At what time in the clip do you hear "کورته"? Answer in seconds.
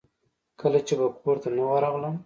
1.23-1.47